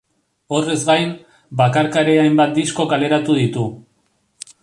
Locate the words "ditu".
3.43-3.67